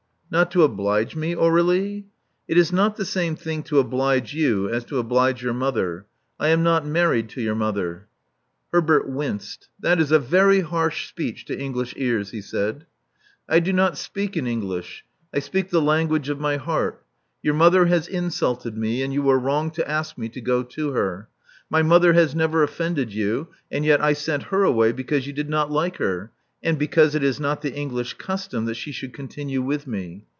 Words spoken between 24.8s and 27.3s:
because you did not like her, and because it